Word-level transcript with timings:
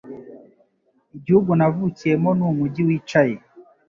Igihugu 1.17 1.49
navukiyemo 1.59 2.29
ni 2.37 2.43
umujyi 2.49 2.81
wicaye 2.87 3.35